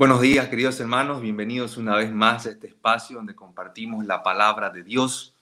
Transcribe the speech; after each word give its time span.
Buenos 0.00 0.22
días, 0.22 0.48
queridos 0.48 0.80
hermanos. 0.80 1.20
Bienvenidos 1.20 1.76
una 1.76 1.94
vez 1.94 2.10
más 2.10 2.46
a 2.46 2.52
este 2.52 2.68
espacio 2.68 3.16
donde 3.16 3.34
compartimos 3.34 4.06
la 4.06 4.22
palabra 4.22 4.70
de 4.70 4.82
Dios. 4.82 5.34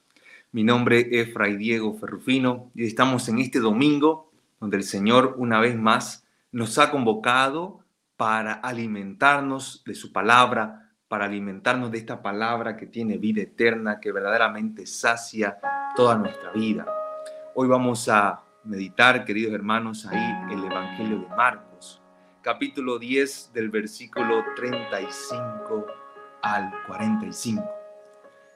Mi 0.50 0.64
nombre 0.64 1.06
es 1.12 1.32
Fray 1.32 1.56
Diego 1.56 1.96
Ferrufino 1.96 2.72
y 2.74 2.84
estamos 2.84 3.28
en 3.28 3.38
este 3.38 3.60
domingo 3.60 4.32
donde 4.58 4.78
el 4.78 4.82
Señor 4.82 5.36
una 5.38 5.60
vez 5.60 5.76
más 5.76 6.26
nos 6.50 6.76
ha 6.80 6.90
convocado 6.90 7.84
para 8.16 8.54
alimentarnos 8.54 9.84
de 9.86 9.94
su 9.94 10.10
palabra, 10.12 10.90
para 11.06 11.26
alimentarnos 11.26 11.92
de 11.92 11.98
esta 11.98 12.20
palabra 12.20 12.76
que 12.76 12.86
tiene 12.86 13.16
vida 13.16 13.42
eterna, 13.42 14.00
que 14.00 14.10
verdaderamente 14.10 14.86
sacia 14.86 15.56
toda 15.94 16.16
nuestra 16.16 16.50
vida. 16.50 16.84
Hoy 17.54 17.68
vamos 17.68 18.08
a 18.08 18.42
meditar, 18.64 19.24
queridos 19.24 19.52
hermanos, 19.52 20.04
ahí 20.04 20.52
el 20.52 20.64
Evangelio 20.64 21.20
de 21.20 21.28
Marcos 21.28 21.67
capítulo 22.42 22.98
10 22.98 23.52
del 23.52 23.70
versículo 23.70 24.44
35 24.56 25.86
al 26.42 26.70
45. 26.86 27.64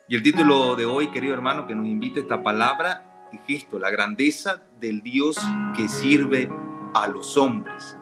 Y 0.09 0.17
el 0.17 0.23
título 0.23 0.77
de 0.77 0.87
hoy, 0.87 1.11
querido 1.11 1.35
hermano, 1.35 1.67
que 1.67 1.75
nos 1.75 1.87
invita 1.87 2.21
esta 2.21 2.43
palabra, 2.43 3.29
es 3.33 3.41
esto, 3.63 3.79
la 3.79 3.91
grandeza 3.91 4.63
del 4.79 5.03
Dios 5.03 5.37
que 5.77 5.89
sirve 5.89 6.49
a 6.95 7.09
los 7.09 7.37
hombres. 7.37 7.97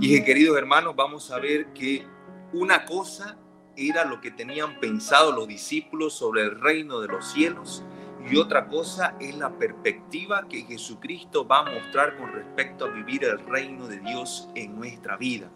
Y 0.00 0.14
que, 0.14 0.24
queridos 0.24 0.56
hermanos, 0.56 0.94
vamos 0.94 1.30
a 1.30 1.38
ver 1.38 1.72
que 1.72 2.06
una 2.52 2.84
cosa 2.84 3.38
era 3.76 4.04
lo 4.04 4.20
que 4.20 4.30
tenían 4.30 4.78
pensado 4.80 5.32
los 5.32 5.48
discípulos 5.48 6.14
sobre 6.14 6.42
el 6.42 6.60
reino 6.60 7.00
de 7.00 7.08
los 7.08 7.26
cielos 7.32 7.84
y 8.26 8.36
otra 8.36 8.66
cosa 8.66 9.14
es 9.20 9.36
la 9.36 9.50
perspectiva 9.50 10.46
que 10.48 10.62
Jesucristo 10.62 11.46
va 11.46 11.60
a 11.60 11.70
mostrar 11.72 12.16
con 12.16 12.32
respecto 12.32 12.84
a 12.84 12.88
vivir 12.88 13.24
el 13.24 13.38
reino 13.46 13.86
de 13.86 14.00
Dios 14.00 14.48
en 14.54 14.76
nuestra 14.76 15.16
vida. 15.16 15.48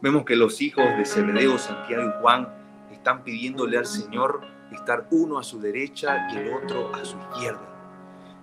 Vemos 0.00 0.24
que 0.24 0.36
los 0.36 0.60
hijos 0.60 0.84
de 0.96 1.04
Zebedeo, 1.04 1.58
Santiago 1.58 2.04
y 2.04 2.20
Juan 2.20 2.48
están 2.92 3.24
pidiéndole 3.24 3.78
al 3.78 3.86
Señor 3.86 4.40
estar 4.72 5.06
uno 5.10 5.38
a 5.38 5.42
su 5.42 5.60
derecha 5.60 6.28
y 6.32 6.36
el 6.36 6.54
otro 6.54 6.94
a 6.94 7.04
su 7.04 7.18
izquierda. 7.18 7.68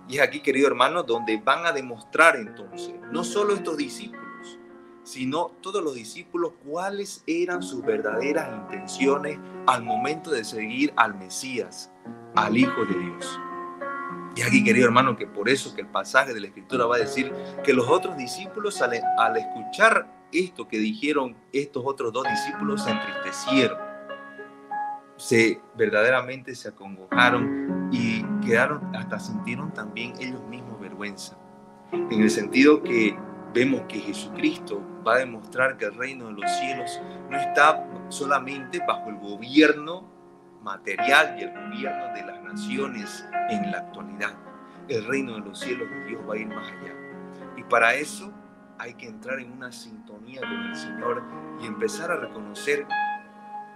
Y 0.08 0.16
es 0.16 0.22
aquí, 0.22 0.40
querido 0.40 0.68
hermano, 0.68 1.02
donde 1.02 1.36
van 1.38 1.66
a 1.66 1.72
demostrar 1.72 2.36
entonces, 2.36 2.94
no 3.10 3.24
solo 3.24 3.54
estos 3.54 3.76
discípulos, 3.76 4.58
sino 5.02 5.52
todos 5.60 5.82
los 5.82 5.94
discípulos, 5.94 6.52
cuáles 6.64 7.22
eran 7.26 7.62
sus 7.62 7.84
verdaderas 7.84 8.48
intenciones 8.54 9.38
al 9.66 9.82
momento 9.82 10.30
de 10.30 10.44
seguir 10.44 10.92
al 10.96 11.14
Mesías, 11.14 11.92
al 12.34 12.56
Hijo 12.56 12.84
de 12.84 12.98
Dios. 12.98 13.40
Y 14.36 14.42
aquí, 14.42 14.62
querido 14.62 14.84
hermano, 14.84 15.16
que 15.16 15.26
por 15.26 15.48
eso 15.48 15.74
que 15.74 15.80
el 15.80 15.88
pasaje 15.88 16.34
de 16.34 16.40
la 16.40 16.48
Escritura 16.48 16.84
va 16.84 16.96
a 16.96 16.98
decir 16.98 17.32
que 17.64 17.72
los 17.72 17.88
otros 17.88 18.18
discípulos 18.18 18.82
al, 18.82 18.92
al 19.18 19.36
escuchar 19.38 20.06
esto 20.30 20.68
que 20.68 20.78
dijeron 20.78 21.34
estos 21.54 21.82
otros 21.86 22.12
dos 22.12 22.24
discípulos 22.24 22.84
se 22.84 22.90
entristecieron, 22.90 23.78
se 25.16 25.60
verdaderamente 25.74 26.54
se 26.54 26.68
acongojaron 26.68 27.88
y 27.90 28.22
quedaron, 28.44 28.94
hasta 28.94 29.18
sintieron 29.18 29.72
también 29.72 30.12
ellos 30.20 30.42
mismos 30.48 30.78
vergüenza. 30.80 31.38
En 31.92 32.20
el 32.20 32.30
sentido 32.30 32.82
que 32.82 33.16
vemos 33.54 33.82
que 33.88 34.00
Jesucristo 34.00 34.82
va 35.06 35.14
a 35.14 35.18
demostrar 35.18 35.78
que 35.78 35.86
el 35.86 35.94
reino 35.94 36.26
de 36.26 36.34
los 36.34 36.50
cielos 36.58 37.00
no 37.30 37.38
está 37.38 37.88
solamente 38.10 38.80
bajo 38.86 39.08
el 39.08 39.16
gobierno 39.16 40.15
material 40.66 41.36
y 41.38 41.44
el 41.44 41.52
gobierno 41.52 42.12
de 42.12 42.26
las 42.26 42.42
naciones 42.42 43.24
en 43.50 43.70
la 43.70 43.78
actualidad. 43.78 44.34
El 44.88 45.04
reino 45.06 45.34
de 45.34 45.40
los 45.40 45.60
cielos 45.60 45.88
de 45.88 46.04
Dios 46.06 46.20
va 46.28 46.34
a 46.34 46.38
ir 46.38 46.48
más 46.48 46.66
allá. 46.66 46.92
Y 47.56 47.62
para 47.62 47.94
eso 47.94 48.32
hay 48.76 48.94
que 48.94 49.06
entrar 49.06 49.38
en 49.38 49.52
una 49.52 49.70
sintonía 49.70 50.40
con 50.40 50.66
el 50.66 50.76
Señor 50.76 51.22
y 51.62 51.66
empezar 51.66 52.10
a 52.10 52.16
reconocer 52.16 52.84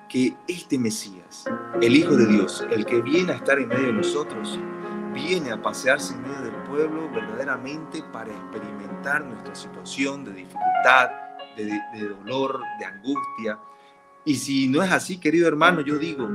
que 0.09 0.34
este 0.49 0.77
Mesías, 0.78 1.45
el 1.81 1.95
Hijo 1.95 2.17
de 2.17 2.27
Dios, 2.27 2.67
el 2.69 2.84
que 2.84 3.01
viene 3.01 3.33
a 3.33 3.37
estar 3.37 3.61
en 3.61 3.69
medio 3.69 3.87
de 3.87 3.93
nosotros, 3.93 4.59
viene 5.15 5.53
a 5.53 5.62
pasearse 5.62 6.15
en 6.15 6.22
medio 6.22 6.41
del 6.43 6.57
pueblo 6.65 7.09
verdaderamente 7.11 8.03
para 8.12 8.33
experimentar 8.33 9.25
nuestra 9.25 9.55
situación 9.55 10.25
de 10.25 10.33
dificultad, 10.33 11.11
de, 11.57 12.09
dolor, 12.09 12.61
de 12.81 12.84
angustia. 12.84 13.61
Y 14.25 14.34
si 14.34 14.67
no 14.67 14.83
es 14.83 14.91
así, 14.91 15.19
querido 15.19 15.47
hermano, 15.47 15.83
yo 15.83 15.97
digo, 15.97 16.28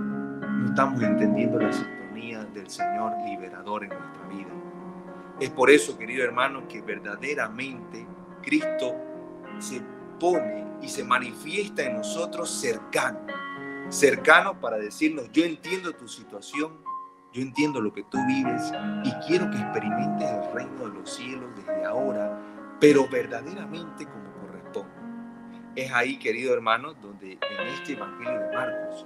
estamos 0.65 1.01
entendiendo 1.01 1.59
la 1.59 1.71
sintonía 1.71 2.43
del 2.45 2.69
Señor 2.69 3.13
liberador 3.25 3.83
en 3.83 3.89
nuestra 3.89 4.27
vida. 4.27 4.49
Es 5.39 5.49
por 5.49 5.69
eso, 5.69 5.97
querido 5.97 6.23
hermano, 6.23 6.67
que 6.67 6.81
verdaderamente 6.81 8.05
Cristo 8.41 8.95
se 9.59 9.81
pone 10.19 10.65
y 10.81 10.87
se 10.87 11.03
manifiesta 11.03 11.83
en 11.83 11.97
nosotros 11.97 12.49
cercano. 12.49 13.19
Cercano 13.89 14.59
para 14.59 14.77
decirnos, 14.77 15.31
yo 15.31 15.43
entiendo 15.43 15.93
tu 15.93 16.07
situación, 16.07 16.73
yo 17.33 17.41
entiendo 17.41 17.81
lo 17.81 17.93
que 17.93 18.03
tú 18.03 18.17
vives 18.25 18.71
y 19.03 19.11
quiero 19.27 19.49
que 19.51 19.57
experimentes 19.57 20.29
el 20.29 20.53
reino 20.53 20.87
de 20.87 20.99
los 20.99 21.09
cielos 21.09 21.49
desde 21.55 21.85
ahora, 21.85 22.39
pero 22.79 23.07
verdaderamente 23.07 24.05
como 24.05 24.31
corresponde. 24.41 25.05
Es 25.75 25.91
ahí, 25.91 26.17
querido 26.17 26.53
hermano, 26.53 26.93
donde 26.93 27.33
en 27.33 27.67
este 27.67 27.93
Evangelio 27.93 28.39
de 28.39 28.55
Marcos 28.55 29.05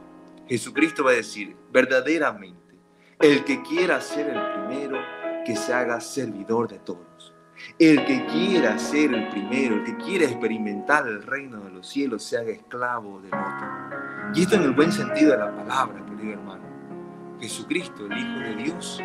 Jesucristo 0.50 1.04
va 1.04 1.12
a 1.12 1.14
decir, 1.14 1.56
verdaderamente, 1.72 2.76
el 3.20 3.44
que 3.44 3.62
quiera 3.62 4.02
ser 4.02 4.30
el 4.30 4.52
primero, 4.54 4.98
que 5.46 5.56
se 5.56 5.72
haga 5.72 6.02
servidor 6.02 6.68
de 6.68 6.80
todos. 6.80 7.36
El 7.78 8.04
que 8.06 8.26
quiera 8.26 8.80
ser 8.80 9.14
el 9.14 9.30
primero, 9.30 9.76
el 9.76 9.84
que 9.84 9.98
quiera 9.98 10.26
experimentar 10.26 11.08
el 11.08 11.22
reino 11.22 11.60
de 11.60 11.70
los 11.70 11.88
cielos, 11.88 12.24
se 12.24 12.38
haga 12.38 12.50
esclavo 12.50 13.22
del 13.22 13.32
otro. 13.32 14.32
Y 14.34 14.42
esto 14.42 14.56
en 14.56 14.64
el 14.64 14.72
buen 14.72 14.92
sentido 14.92 15.34
de 15.34 15.38
la 15.38 15.56
palabra, 15.56 16.04
querido 16.04 16.34
hermano. 16.34 16.64
Jesucristo, 17.40 18.08
el 18.08 18.18
Hijo 18.18 18.40
de 18.40 18.56
Dios, 18.56 19.04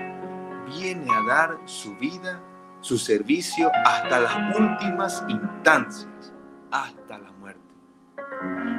viene 0.66 1.06
a 1.12 1.22
dar 1.28 1.58
su 1.66 1.94
vida, 1.96 2.40
su 2.80 2.96
servicio 2.96 3.70
hasta 3.84 4.18
las 4.18 4.58
últimas 4.58 5.22
instancias, 5.28 6.32
hasta 6.70 7.18
la 7.18 7.33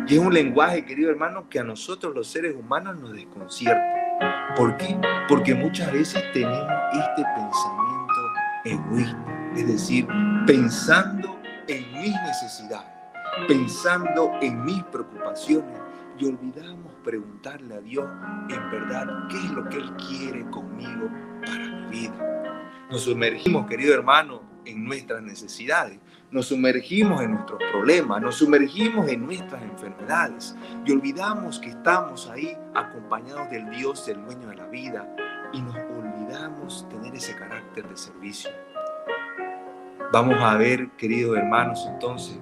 y 0.07 0.13
es 0.13 0.19
un 0.19 0.33
lenguaje, 0.33 0.85
querido 0.85 1.09
hermano, 1.09 1.49
que 1.49 1.59
a 1.59 1.63
nosotros 1.63 2.13
los 2.13 2.27
seres 2.27 2.55
humanos 2.55 2.99
nos 2.99 3.13
desconcierta. 3.13 4.53
¿Por 4.55 4.77
qué? 4.77 4.97
Porque 5.27 5.55
muchas 5.55 5.91
veces 5.91 6.23
tenemos 6.31 6.67
este 6.93 7.23
pensamiento 7.35 8.13
egoísta, 8.65 9.51
es 9.55 9.67
decir, 9.67 10.07
pensando 10.45 11.39
en 11.67 11.91
mis 11.93 12.13
necesidades, 12.21 12.91
pensando 13.47 14.31
en 14.41 14.63
mis 14.63 14.83
preocupaciones 14.83 15.79
y 16.19 16.25
olvidamos 16.25 16.93
preguntarle 17.03 17.75
a 17.75 17.81
Dios 17.81 18.07
en 18.49 18.71
verdad 18.71 19.07
qué 19.29 19.37
es 19.37 19.51
lo 19.51 19.67
que 19.69 19.77
Él 19.77 19.91
quiere 20.07 20.45
conmigo 20.51 21.09
para 21.45 21.67
mi 21.67 21.89
vida. 21.89 22.85
Nos 22.89 23.01
sumergimos, 23.01 23.65
querido 23.67 23.93
hermano, 23.93 24.43
en 24.65 24.83
nuestras 24.85 25.21
necesidades, 25.21 25.99
nos 26.31 26.47
sumergimos 26.47 27.21
en 27.21 27.31
nuestros 27.31 27.59
problemas, 27.71 28.21
nos 28.21 28.35
sumergimos 28.35 29.07
en 29.09 29.25
nuestras 29.25 29.63
enfermedades 29.63 30.55
y 30.85 30.91
olvidamos 30.91 31.59
que 31.59 31.69
estamos 31.69 32.29
ahí 32.29 32.57
acompañados 32.73 33.49
del 33.49 33.69
Dios, 33.69 34.05
del 34.05 34.23
dueño 34.25 34.47
de 34.47 34.55
la 34.55 34.67
vida 34.67 35.15
y 35.53 35.61
nos 35.61 35.75
olvidamos 35.75 36.87
tener 36.89 37.15
ese 37.15 37.35
carácter 37.35 37.87
de 37.87 37.97
servicio. 37.97 38.49
Vamos 40.11 40.37
a 40.39 40.55
ver, 40.55 40.89
queridos 40.91 41.37
hermanos, 41.37 41.85
entonces, 41.87 42.37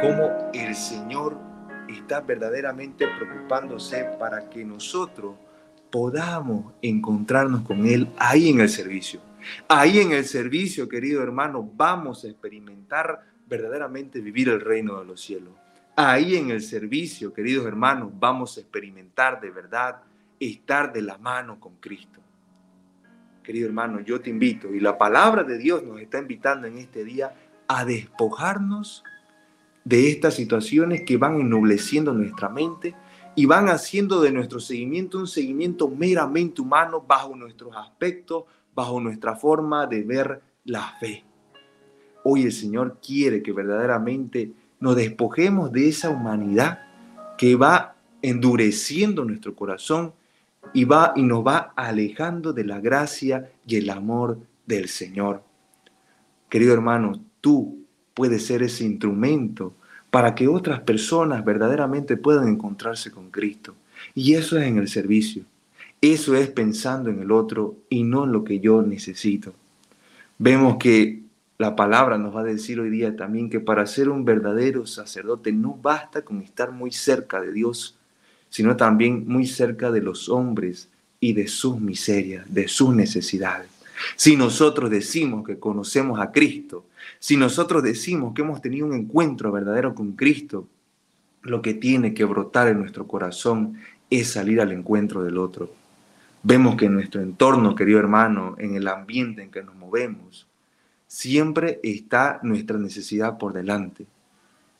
cómo 0.00 0.50
el 0.52 0.74
Señor 0.74 1.38
está 1.88 2.20
verdaderamente 2.20 3.06
preocupándose 3.18 4.04
para 4.18 4.48
que 4.48 4.64
nosotros 4.64 5.36
podamos 5.90 6.72
encontrarnos 6.82 7.62
con 7.62 7.86
Él 7.86 8.08
ahí 8.18 8.50
en 8.50 8.60
el 8.60 8.68
servicio. 8.68 9.20
Ahí 9.68 9.98
en 9.98 10.12
el 10.12 10.24
servicio, 10.24 10.88
querido 10.88 11.22
hermano, 11.22 11.68
vamos 11.76 12.24
a 12.24 12.28
experimentar 12.28 13.22
verdaderamente 13.46 14.20
vivir 14.20 14.48
el 14.48 14.60
reino 14.60 14.98
de 14.98 15.06
los 15.06 15.20
cielos. 15.20 15.54
Ahí 15.96 16.36
en 16.36 16.50
el 16.50 16.62
servicio, 16.62 17.32
queridos 17.32 17.66
hermanos, 17.66 18.12
vamos 18.18 18.56
a 18.56 18.60
experimentar 18.60 19.40
de 19.40 19.50
verdad 19.50 20.02
estar 20.38 20.92
de 20.92 21.02
la 21.02 21.18
mano 21.18 21.58
con 21.58 21.74
Cristo. 21.76 22.20
Querido 23.42 23.66
hermano, 23.66 24.00
yo 24.00 24.20
te 24.20 24.30
invito, 24.30 24.72
y 24.72 24.78
la 24.78 24.96
palabra 24.96 25.42
de 25.42 25.58
Dios 25.58 25.82
nos 25.82 26.00
está 26.00 26.18
invitando 26.18 26.66
en 26.66 26.78
este 26.78 27.02
día 27.02 27.34
a 27.66 27.84
despojarnos 27.84 29.02
de 29.84 30.10
estas 30.10 30.34
situaciones 30.34 31.02
que 31.02 31.16
van 31.16 31.40
ennobleciendo 31.40 32.12
nuestra 32.12 32.48
mente 32.48 32.94
y 33.34 33.46
van 33.46 33.68
haciendo 33.68 34.20
de 34.20 34.32
nuestro 34.32 34.60
seguimiento 34.60 35.18
un 35.18 35.26
seguimiento 35.26 35.88
meramente 35.88 36.60
humano 36.60 37.00
bajo 37.00 37.34
nuestros 37.34 37.74
aspectos, 37.74 38.44
bajo 38.78 39.00
nuestra 39.00 39.34
forma 39.34 39.88
de 39.88 40.04
ver 40.04 40.40
la 40.64 40.94
fe. 41.00 41.24
Hoy 42.22 42.44
el 42.44 42.52
Señor 42.52 43.00
quiere 43.04 43.42
que 43.42 43.50
verdaderamente 43.50 44.52
nos 44.78 44.94
despojemos 44.94 45.72
de 45.72 45.88
esa 45.88 46.10
humanidad 46.10 46.78
que 47.36 47.56
va 47.56 47.96
endureciendo 48.22 49.24
nuestro 49.24 49.56
corazón 49.56 50.12
y 50.72 50.84
va 50.84 51.12
y 51.16 51.24
nos 51.24 51.44
va 51.44 51.72
alejando 51.74 52.52
de 52.52 52.62
la 52.62 52.78
gracia 52.78 53.50
y 53.66 53.74
el 53.74 53.90
amor 53.90 54.38
del 54.64 54.88
Señor. 54.88 55.42
Querido 56.48 56.72
hermano, 56.72 57.20
tú 57.40 57.84
puedes 58.14 58.46
ser 58.46 58.62
ese 58.62 58.84
instrumento 58.84 59.74
para 60.08 60.36
que 60.36 60.46
otras 60.46 60.82
personas 60.82 61.44
verdaderamente 61.44 62.16
puedan 62.16 62.46
encontrarse 62.46 63.10
con 63.10 63.28
Cristo. 63.32 63.74
Y 64.14 64.34
eso 64.34 64.56
es 64.56 64.68
en 64.68 64.78
el 64.78 64.86
servicio. 64.86 65.42
Eso 66.00 66.36
es 66.36 66.48
pensando 66.50 67.10
en 67.10 67.20
el 67.20 67.32
otro 67.32 67.76
y 67.88 68.04
no 68.04 68.24
en 68.24 68.32
lo 68.32 68.44
que 68.44 68.60
yo 68.60 68.82
necesito. 68.82 69.52
Vemos 70.38 70.76
que 70.78 71.22
la 71.58 71.74
palabra 71.74 72.18
nos 72.18 72.36
va 72.36 72.42
a 72.42 72.44
decir 72.44 72.78
hoy 72.78 72.88
día 72.88 73.16
también 73.16 73.50
que 73.50 73.58
para 73.58 73.84
ser 73.84 74.08
un 74.08 74.24
verdadero 74.24 74.86
sacerdote 74.86 75.50
no 75.50 75.74
basta 75.74 76.22
con 76.22 76.40
estar 76.40 76.70
muy 76.70 76.92
cerca 76.92 77.40
de 77.40 77.52
Dios, 77.52 77.98
sino 78.48 78.76
también 78.76 79.26
muy 79.26 79.44
cerca 79.44 79.90
de 79.90 80.00
los 80.00 80.28
hombres 80.28 80.88
y 81.18 81.32
de 81.32 81.48
sus 81.48 81.80
miserias, 81.80 82.44
de 82.48 82.68
sus 82.68 82.94
necesidades. 82.94 83.68
Si 84.14 84.36
nosotros 84.36 84.90
decimos 84.90 85.44
que 85.44 85.58
conocemos 85.58 86.20
a 86.20 86.30
Cristo, 86.30 86.86
si 87.18 87.36
nosotros 87.36 87.82
decimos 87.82 88.34
que 88.34 88.42
hemos 88.42 88.62
tenido 88.62 88.86
un 88.86 88.94
encuentro 88.94 89.50
verdadero 89.50 89.96
con 89.96 90.12
Cristo, 90.12 90.68
lo 91.42 91.60
que 91.60 91.74
tiene 91.74 92.14
que 92.14 92.24
brotar 92.24 92.68
en 92.68 92.78
nuestro 92.78 93.08
corazón 93.08 93.78
es 94.10 94.28
salir 94.28 94.60
al 94.60 94.70
encuentro 94.70 95.24
del 95.24 95.38
otro. 95.38 95.77
Vemos 96.42 96.76
que 96.76 96.86
en 96.86 96.94
nuestro 96.94 97.20
entorno, 97.20 97.74
querido 97.74 97.98
hermano, 97.98 98.54
en 98.58 98.74
el 98.76 98.86
ambiente 98.88 99.42
en 99.42 99.50
que 99.50 99.62
nos 99.62 99.74
movemos, 99.74 100.46
siempre 101.06 101.80
está 101.82 102.38
nuestra 102.42 102.78
necesidad 102.78 103.38
por 103.38 103.52
delante. 103.52 104.06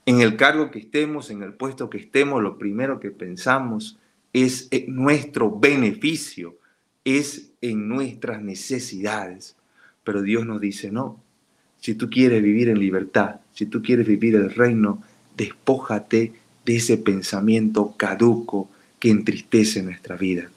En 0.06 0.20
el 0.20 0.36
cargo 0.36 0.70
que 0.70 0.78
estemos, 0.78 1.30
en 1.30 1.42
el 1.42 1.52
puesto 1.52 1.90
que 1.90 1.98
estemos, 1.98 2.42
lo 2.42 2.58
primero 2.58 3.00
que 3.00 3.10
pensamos 3.10 3.98
es 4.32 4.68
nuestro 4.86 5.50
beneficio, 5.58 6.56
es 7.04 7.50
en 7.60 7.88
nuestras 7.88 8.40
necesidades. 8.40 9.56
Pero 10.04 10.22
Dios 10.22 10.46
nos 10.46 10.60
dice, 10.60 10.90
no, 10.90 11.20
si 11.78 11.94
tú 11.94 12.08
quieres 12.08 12.42
vivir 12.42 12.68
en 12.68 12.78
libertad, 12.78 13.40
si 13.52 13.66
tú 13.66 13.82
quieres 13.82 14.06
vivir 14.06 14.36
el 14.36 14.54
reino, 14.54 15.02
despójate 15.36 16.32
de 16.64 16.76
ese 16.76 16.98
pensamiento 16.98 17.94
caduco 17.96 18.70
que 18.98 19.10
entristece 19.10 19.82
nuestra 19.82 20.16
vida. 20.16 20.50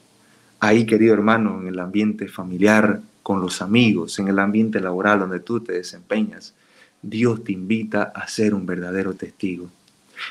Ahí, 0.64 0.86
querido 0.86 1.12
hermano, 1.12 1.60
en 1.60 1.66
el 1.66 1.80
ambiente 1.80 2.28
familiar, 2.28 3.02
con 3.24 3.40
los 3.40 3.60
amigos, 3.62 4.20
en 4.20 4.28
el 4.28 4.38
ambiente 4.38 4.78
laboral 4.78 5.18
donde 5.18 5.40
tú 5.40 5.58
te 5.58 5.72
desempeñas, 5.72 6.54
Dios 7.02 7.42
te 7.42 7.50
invita 7.50 8.04
a 8.14 8.28
ser 8.28 8.54
un 8.54 8.64
verdadero 8.64 9.14
testigo. 9.14 9.68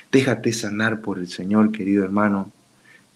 Déjate 0.09 0.53
sanar 0.53 1.01
por 1.01 1.19
el 1.19 1.27
Señor, 1.27 1.73
querido 1.73 2.05
hermano. 2.05 2.49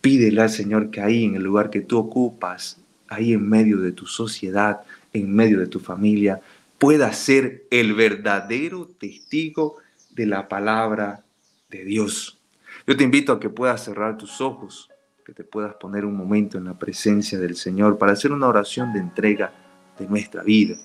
Pídele 0.02 0.42
al 0.42 0.50
Señor 0.50 0.92
que 0.92 1.00
ahí 1.00 1.24
en 1.24 1.36
el 1.36 1.44
lugar 1.44 1.70
que 1.70 1.80
tú 1.80 2.00
ocupas, 2.00 2.82
ahí 3.08 3.32
en 3.32 3.48
medio 3.48 3.78
de 3.78 3.94
tu 3.94 4.08
sociedad, 4.08 4.82
en 5.14 5.34
medio 5.34 5.62
de 5.62 5.68
tu 5.68 5.80
familia, 5.80 6.42
pueda 6.78 7.14
ser 7.14 7.64
el 7.72 7.94
verdadero 7.94 8.90
testigo 9.00 9.78
de 10.10 10.26
la 10.26 10.50
palabra 10.50 11.24
de 11.70 11.86
Dios. 11.86 12.38
Yo 12.86 12.98
te 12.98 13.06
invito 13.06 13.32
a 13.32 13.40
que 13.40 13.50
puedas 13.50 13.86
cerrar 13.86 14.18
tus 14.18 14.42
ojos, 14.42 14.90
que 15.26 15.34
te 15.34 15.44
puedas 15.44 15.74
poner 15.76 16.06
un 16.06 16.16
momento 16.16 16.60
en 16.60 16.66
la 16.66 16.78
presencia 16.78 17.40
del 17.40 17.56
Señor 17.56 17.98
para 17.98 18.12
hacer 18.12 18.32
una 18.32 18.48
oración 18.48 18.94
de 18.94 19.00
entrega 19.00 19.52
de 19.98 20.08
nuestra 20.08 20.44
vida. 20.44 20.76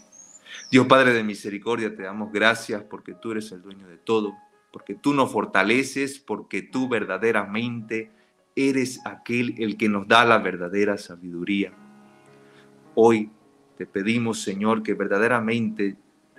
Dios 0.70 0.86
Padre 0.86 1.12
de 1.12 1.22
misericordia, 1.22 1.94
te 1.94 2.04
damos 2.04 2.32
gracias 2.32 2.82
porque 2.82 3.12
tú 3.12 3.32
eres 3.32 3.52
el 3.52 3.60
dueño 3.60 3.86
de 3.86 3.98
todo, 3.98 4.32
porque 4.72 4.94
tú 4.94 5.12
nos 5.12 5.30
fortaleces, 5.30 6.18
porque 6.18 6.62
tú 6.62 6.88
verdaderamente 6.88 8.10
eres 8.56 9.00
aquel 9.04 9.56
el 9.58 9.76
que 9.76 9.90
nos 9.90 10.08
da 10.08 10.24
la 10.24 10.38
verdadera 10.38 10.96
sabiduría. 10.96 11.74
Hoy 12.94 13.30
te 13.76 13.84
pedimos, 13.84 14.40
Señor, 14.40 14.82
que 14.82 14.94
verdaderamente 14.94 15.98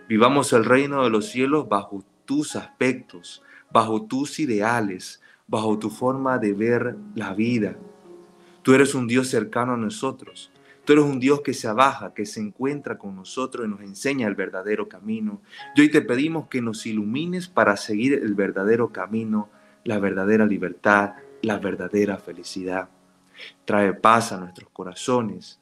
vivamos 0.10 0.54
el 0.54 0.66
reino 0.66 1.04
de 1.04 1.12
los 1.12 1.28
cielos 1.28 1.70
bajo 1.70 2.04
tus 2.26 2.56
aspectos, 2.56 3.44
bajo 3.72 4.08
tus 4.08 4.40
ideales, 4.40 5.22
bajo 5.46 5.78
tu 5.78 5.92
forma 5.92 6.40
de 6.40 6.54
ver 6.54 6.96
la 7.14 7.36
vida. 7.36 7.78
Tú 8.62 8.74
eres 8.74 8.94
un 8.94 9.08
Dios 9.08 9.28
cercano 9.28 9.74
a 9.74 9.78
nosotros. 9.78 10.52
Tú 10.86 10.94
eres 10.94 11.06
un 11.06 11.20
Dios 11.20 11.42
que 11.42 11.54
se 11.54 11.68
abaja, 11.68 12.14
que 12.14 12.26
se 12.26 12.40
encuentra 12.40 12.98
con 12.98 13.16
nosotros 13.16 13.66
y 13.66 13.70
nos 13.70 13.82
enseña 13.82 14.28
el 14.28 14.36
verdadero 14.36 14.88
camino. 14.88 15.42
Y 15.76 15.82
hoy 15.82 15.90
te 15.90 16.02
pedimos 16.02 16.48
que 16.48 16.62
nos 16.62 16.86
ilumines 16.86 17.48
para 17.48 17.78
seguir 17.78 18.14
el 18.14 18.34
verdadero 18.34 18.92
camino, 18.92 19.50
la 19.84 20.00
verdadera 20.00 20.46
libertad, 20.46 21.14
la 21.42 21.60
verdadera 21.60 22.18
felicidad. 22.18 22.90
Trae 23.66 23.94
paz 23.94 24.32
a 24.32 24.40
nuestros 24.40 24.70
corazones, 24.72 25.60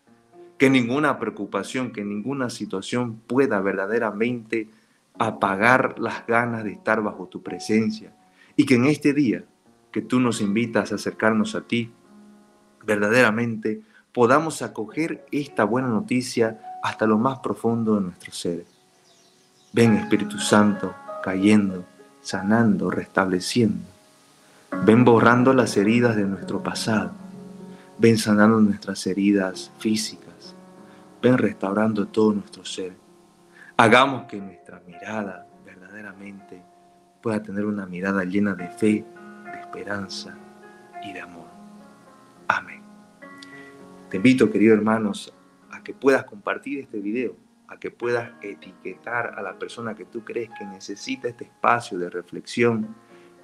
que 0.57 0.69
ninguna 0.69 1.19
preocupación, 1.19 1.92
que 1.92 2.04
ninguna 2.04 2.50
situación 2.50 3.19
pueda 3.28 3.62
verdaderamente 3.62 4.69
apagar 5.18 6.00
las 6.00 6.25
ganas 6.28 6.63
de 6.63 6.72
estar 6.72 7.01
bajo 7.01 7.28
tu 7.28 7.44
presencia. 7.44 8.13
Y 8.56 8.66
que 8.66 8.75
en 8.75 8.86
este 8.86 9.13
día 9.13 9.44
que 9.92 10.01
tú 10.01 10.19
nos 10.19 10.42
invitas 10.42 10.92
a 10.92 10.96
acercarnos 10.96 11.56
a 11.56 11.62
ti, 11.62 11.92
verdaderamente 12.83 13.81
podamos 14.11 14.61
acoger 14.61 15.25
esta 15.31 15.63
buena 15.63 15.87
noticia 15.87 16.59
hasta 16.83 17.05
lo 17.05 17.17
más 17.17 17.39
profundo 17.39 17.95
de 17.95 18.01
nuestro 18.01 18.31
ser. 18.31 18.65
Ven 19.73 19.95
Espíritu 19.95 20.39
Santo, 20.39 20.95
cayendo, 21.23 21.85
sanando, 22.21 22.89
restableciendo. 22.89 23.85
Ven 24.85 25.03
borrando 25.05 25.53
las 25.53 25.77
heridas 25.77 26.15
de 26.15 26.23
nuestro 26.23 26.63
pasado. 26.63 27.11
Ven 27.97 28.17
sanando 28.17 28.59
nuestras 28.59 29.05
heridas 29.07 29.71
físicas 29.77 30.29
Ven 31.21 31.37
restaurando 31.37 32.07
todo 32.07 32.33
nuestro 32.33 32.63
ser. 32.63 32.93
Hagamos 33.75 34.23
que 34.23 34.37
nuestra 34.37 34.81
mirada 34.87 35.45
verdaderamente 35.65 36.63
pueda 37.21 37.43
tener 37.43 37.65
una 37.65 37.85
mirada 37.85 38.23
llena 38.23 38.55
de 38.55 38.69
fe, 38.69 39.05
de 39.43 39.59
esperanza 39.59 40.37
y 41.03 41.12
de 41.12 41.21
amor. 41.21 41.59
Te 44.10 44.18
invito, 44.18 44.50
queridos 44.50 44.80
hermanos, 44.80 45.32
a 45.70 45.84
que 45.84 45.94
puedas 45.94 46.24
compartir 46.24 46.80
este 46.80 47.00
video, 47.00 47.36
a 47.68 47.78
que 47.78 47.92
puedas 47.92 48.32
etiquetar 48.42 49.36
a 49.38 49.44
la 49.44 49.60
persona 49.60 49.94
que 49.94 50.06
tú 50.06 50.24
crees 50.25 50.50
que 50.58 50.66
necesita 50.66 51.28
este 51.28 51.44
espacio 51.44 52.00
de 52.00 52.10
reflexión 52.10 52.88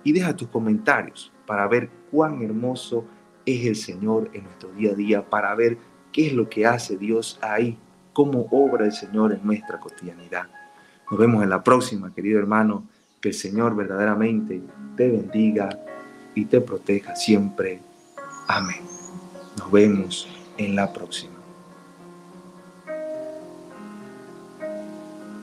y 0.04 0.12
deja 0.12 0.36
tus 0.36 0.48
comentarios 0.48 1.32
para 1.46 1.68
ver 1.68 1.88
cuán 2.10 2.42
hermoso 2.42 3.06
es 3.46 3.64
el 3.68 3.76
Señor 3.76 4.32
en 4.34 4.46
nuestro 4.46 4.72
día 4.72 4.94
a 4.94 4.96
día, 4.96 5.30
para 5.30 5.54
ver 5.54 5.78
qué 6.12 6.28
es 6.28 6.34
lo 6.34 6.50
que 6.50 6.66
hace 6.66 6.98
Dios 6.98 7.38
ahí, 7.44 7.78
cómo 8.12 8.48
obra 8.50 8.86
el 8.86 8.92
Señor 8.92 9.34
en 9.34 9.46
nuestra 9.46 9.80
cotidianidad. 9.80 10.48
Nos 11.12 11.20
vemos 11.20 11.44
en 11.44 11.52
la 11.52 11.64
próxima, 11.64 12.12
querido 12.12 12.40
hermano. 12.40 12.88
Que 13.22 13.30
el 13.30 13.36
Señor 13.36 13.76
verdaderamente 13.76 14.62
te 14.96 15.10
bendiga 15.10 15.70
y 16.34 16.46
te 16.46 16.60
proteja 16.62 17.16
siempre. 17.16 17.82
Amén. 18.48 18.82
Nos 19.58 19.72
vemos 19.72 20.28
en 20.58 20.76
la 20.76 20.92
próxima. 20.94 21.35